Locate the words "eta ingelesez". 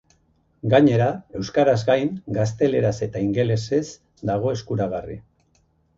3.09-3.83